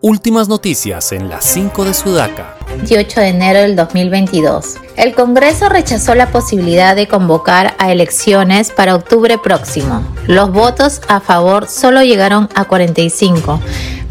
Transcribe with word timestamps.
Últimas 0.00 0.48
noticias 0.48 1.10
en 1.10 1.28
las 1.28 1.44
5 1.44 1.84
de 1.84 1.92
Sudaca. 1.92 2.54
18 2.76 3.20
de 3.20 3.28
enero 3.30 3.58
del 3.62 3.74
2022. 3.74 4.76
El 4.94 5.12
Congreso 5.12 5.68
rechazó 5.68 6.14
la 6.14 6.30
posibilidad 6.30 6.94
de 6.94 7.08
convocar 7.08 7.74
a 7.78 7.90
elecciones 7.90 8.70
para 8.70 8.94
octubre 8.94 9.38
próximo. 9.38 10.06
Los 10.28 10.52
votos 10.52 11.00
a 11.08 11.18
favor 11.18 11.66
solo 11.68 12.04
llegaron 12.04 12.48
a 12.54 12.66
45, 12.66 13.60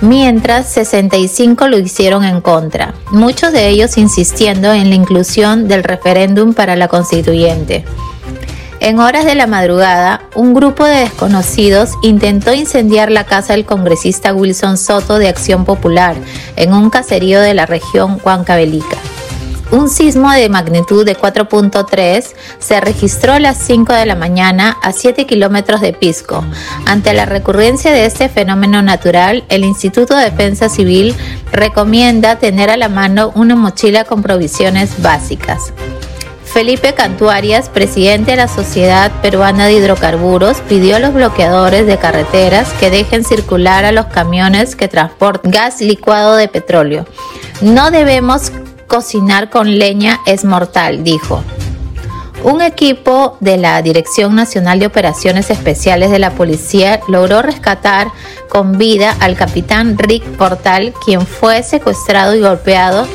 mientras 0.01 0.67
65 0.73 1.69
lo 1.69 1.79
hicieron 1.79 2.25
en 2.25 2.41
contra, 2.41 2.93
muchos 3.11 3.53
de 3.53 3.69
ellos 3.69 3.97
insistiendo 3.97 4.73
en 4.73 4.89
la 4.89 4.95
inclusión 4.95 5.69
del 5.69 5.85
referéndum 5.85 6.53
para 6.53 6.75
la 6.75 6.89
constituyente. 6.89 7.85
En 8.79 8.99
horas 8.99 9.25
de 9.25 9.35
la 9.35 9.47
madrugada, 9.47 10.21
un 10.35 10.53
grupo 10.53 10.85
de 10.85 10.97
desconocidos 10.97 11.91
intentó 12.03 12.53
incendiar 12.53 13.11
la 13.11 13.23
casa 13.23 13.53
del 13.53 13.65
congresista 13.65 14.33
Wilson 14.33 14.77
Soto 14.77 15.17
de 15.17 15.27
Acción 15.27 15.65
Popular 15.65 16.15
en 16.55 16.73
un 16.73 16.89
caserío 16.89 17.41
de 17.41 17.55
la 17.55 17.65
región 17.65 18.19
Huancavelica. 18.23 18.97
Un 19.71 19.89
sismo 19.89 20.31
de 20.31 20.47
magnitud 20.47 21.05
de 21.05 21.17
4.3 21.17 22.33
se 22.59 22.79
registró 22.79 23.33
a 23.33 23.39
las 23.39 23.57
5 23.57 23.91
de 23.91 24.05
la 24.05 24.15
mañana 24.15 24.77
a 24.81 24.93
7 24.93 25.25
kilómetros 25.25 25.81
de 25.81 25.91
Pisco. 25.91 26.45
Ante 26.85 27.13
la 27.13 27.25
recurrencia 27.25 27.91
de 27.91 28.05
este 28.05 28.29
fenómeno 28.29 28.81
natural, 28.81 29.43
el 29.49 29.65
Instituto 29.65 30.15
de 30.15 30.29
Defensa 30.29 30.69
Civil 30.69 31.15
recomienda 31.51 32.37
tener 32.37 32.69
a 32.69 32.77
la 32.77 32.87
mano 32.87 33.33
una 33.35 33.57
mochila 33.57 34.05
con 34.05 34.21
provisiones 34.21 35.01
básicas. 35.01 35.73
Felipe 36.57 36.95
Cantuarias, 36.95 37.69
presidente 37.69 38.31
de 38.31 38.37
la 38.37 38.47
Sociedad 38.47 39.11
Peruana 39.21 39.67
de 39.67 39.73
Hidrocarburos, 39.73 40.57
pidió 40.61 40.95
a 40.95 40.99
los 40.99 41.13
bloqueadores 41.13 41.85
de 41.85 41.99
carreteras 41.99 42.73
que 42.79 42.89
dejen 42.89 43.23
circular 43.23 43.85
a 43.85 43.91
los 43.91 44.07
camiones 44.07 44.75
que 44.75 44.87
transportan 44.87 45.51
gas 45.51 45.81
licuado 45.81 46.35
de 46.35 46.47
petróleo. 46.47 47.05
No 47.61 47.91
debemos 47.91 48.51
cocinar 48.87 49.51
con 49.51 49.77
leña, 49.77 50.19
es 50.25 50.45
mortal, 50.45 51.03
dijo. 51.03 51.43
Un 52.43 52.63
equipo 52.63 53.37
de 53.39 53.57
la 53.57 53.79
Dirección 53.83 54.33
Nacional 54.33 54.79
de 54.79 54.87
Operaciones 54.87 55.51
Especiales 55.51 56.09
de 56.09 56.17
la 56.17 56.31
Policía 56.31 57.01
logró 57.07 57.43
rescatar 57.43 58.07
con 58.49 58.79
vida 58.79 59.15
al 59.19 59.35
capitán 59.35 59.95
Rick 59.95 60.23
Portal, 60.37 60.91
quien 61.05 61.27
fue 61.27 61.61
secuestrado 61.61 62.33
y 62.33 62.41
golpeado 62.41 63.05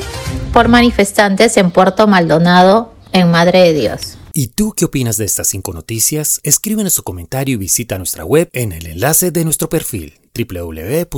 por 0.52 0.68
manifestantes 0.68 1.56
en 1.56 1.72
Puerto 1.72 2.06
Maldonado, 2.06 2.91
en 3.12 3.30
Madre 3.30 3.60
de 3.60 3.72
Dios. 3.74 4.18
¿Y 4.32 4.48
tú 4.48 4.72
qué 4.76 4.86
opinas 4.86 5.16
de 5.18 5.24
estas 5.26 5.48
cinco 5.48 5.72
noticias? 5.72 6.40
Escríbenos 6.42 6.94
su 6.94 7.02
comentario 7.02 7.54
y 7.54 7.58
visita 7.58 7.98
nuestra 7.98 8.24
web 8.24 8.48
en 8.52 8.72
el 8.72 8.86
enlace 8.86 9.30
de 9.30 9.44
nuestro 9.44 9.68
perfil 9.68 10.18
www.sudaca.p. 10.34 11.12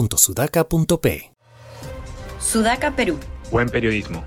Sudaca 2.41 2.97
Perú. 2.97 3.19
Buen 3.51 3.69
periodismo. 3.69 4.25